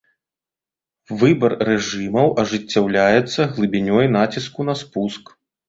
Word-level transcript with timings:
Выбар 1.23 1.53
рэжымаў 1.69 2.27
ажыццяўляецца 2.45 3.41
глыбінёй 3.55 4.05
націску 4.19 4.61
на 4.73 4.81
спуск. 4.85 5.35